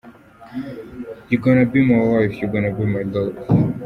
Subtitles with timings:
[1.29, 3.37] You gon’ be my wife, You gon’ Be my love.